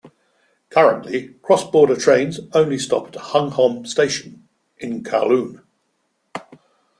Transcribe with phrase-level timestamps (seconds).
[0.71, 4.47] Currently cross-border trains only stop at Hung Hom Station
[4.79, 5.61] in Kowloon.